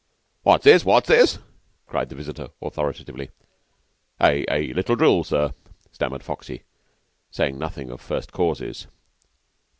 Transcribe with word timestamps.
"What's 0.41 0.63
this? 0.63 0.83
What's 0.83 1.07
this?" 1.09 1.37
cried 1.85 2.09
the 2.09 2.15
visitor 2.15 2.49
authoritatively. 2.59 3.29
"A 4.19 4.43
a 4.51 4.73
little 4.73 4.95
drill, 4.95 5.23
sir," 5.23 5.53
stammered 5.91 6.23
Foxy, 6.23 6.63
saying 7.29 7.59
nothing 7.59 7.91
of 7.91 8.01
first 8.01 8.31
causes. 8.31 8.87